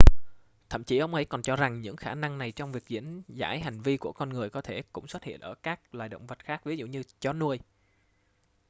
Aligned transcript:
thậm 0.69 0.83
chí 0.83 0.97
ông 0.97 1.13
ấy 1.15 1.25
còn 1.25 1.41
cho 1.41 1.55
rằng 1.55 1.81
những 1.81 1.95
khả 1.95 2.15
năng 2.15 2.37
này 2.37 2.51
trong 2.51 2.71
việc 2.71 2.83
diễn 2.87 3.21
giải 3.27 3.59
hành 3.59 3.81
vi 3.81 3.97
của 3.97 4.11
con 4.11 4.29
người 4.29 4.49
có 4.49 4.61
thể 4.61 4.83
cũng 4.93 5.07
xuất 5.07 5.23
hiện 5.23 5.39
ở 5.39 5.55
các 5.63 5.95
loài 5.95 6.09
động 6.09 6.27
vật 6.27 6.39
khác 6.43 6.61
ví 6.65 6.77
dụ 6.77 6.85
như 6.85 7.03
chó 7.19 7.33
nuôi 7.33 7.59